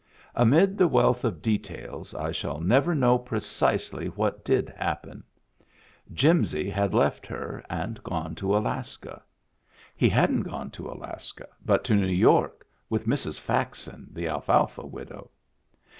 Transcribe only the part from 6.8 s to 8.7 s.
left her and gone to